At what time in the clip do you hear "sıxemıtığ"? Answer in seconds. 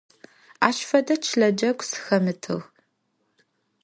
1.89-2.57